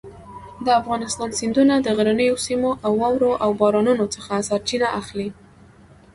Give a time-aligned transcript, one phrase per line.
[0.65, 5.29] د افغانستان سیندونه د غرنیو سیمو له واورو او بارانونو څخه سرچینه اخلي.